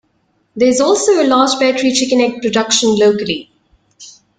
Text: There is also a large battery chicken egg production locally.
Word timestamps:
There 0.55 0.67
is 0.67 0.81
also 0.81 1.21
a 1.21 1.27
large 1.27 1.59
battery 1.59 1.93
chicken 1.93 2.21
egg 2.21 2.41
production 2.41 2.95
locally. 2.95 3.51